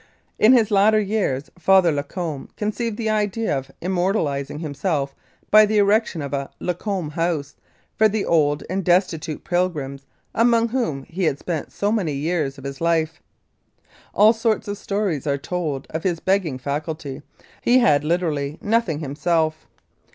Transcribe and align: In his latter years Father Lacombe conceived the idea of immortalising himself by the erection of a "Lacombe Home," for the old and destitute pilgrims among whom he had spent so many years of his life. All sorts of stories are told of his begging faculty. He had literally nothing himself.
In 0.39 0.53
his 0.53 0.71
latter 0.71 0.99
years 0.99 1.51
Father 1.59 1.91
Lacombe 1.91 2.49
conceived 2.57 2.97
the 2.97 3.11
idea 3.11 3.55
of 3.55 3.69
immortalising 3.81 4.57
himself 4.57 5.13
by 5.51 5.63
the 5.63 5.77
erection 5.77 6.23
of 6.23 6.33
a 6.33 6.49
"Lacombe 6.59 7.11
Home," 7.13 7.43
for 7.95 8.09
the 8.09 8.25
old 8.25 8.63
and 8.67 8.83
destitute 8.83 9.43
pilgrims 9.43 10.07
among 10.33 10.69
whom 10.69 11.03
he 11.03 11.25
had 11.25 11.37
spent 11.37 11.71
so 11.71 11.91
many 11.91 12.13
years 12.13 12.57
of 12.57 12.63
his 12.63 12.81
life. 12.81 13.21
All 14.15 14.33
sorts 14.33 14.67
of 14.67 14.79
stories 14.79 15.27
are 15.27 15.37
told 15.37 15.85
of 15.91 16.01
his 16.01 16.19
begging 16.19 16.57
faculty. 16.57 17.21
He 17.61 17.77
had 17.77 18.03
literally 18.03 18.57
nothing 18.59 19.01
himself. 19.01 19.67